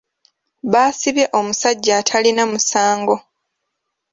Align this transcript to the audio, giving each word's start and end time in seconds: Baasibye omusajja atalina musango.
Baasibye 0.71 1.25
omusajja 1.39 1.93
atalina 2.01 2.43
musango. 2.51 3.15